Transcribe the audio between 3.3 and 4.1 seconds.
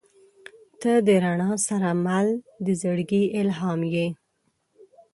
الهام یې.